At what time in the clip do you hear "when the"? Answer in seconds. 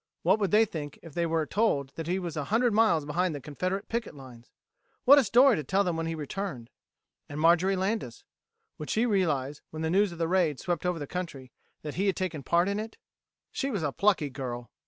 9.69-9.91